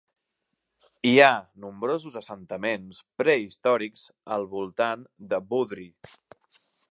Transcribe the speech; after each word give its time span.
Hi 1.09 1.11
ha 1.25 1.33
nombrosos 1.65 2.17
assentaments 2.21 3.03
prehistòrics 3.23 4.07
al 4.37 4.49
voltant 4.57 5.07
de 5.35 5.43
Boudry. 5.53 5.89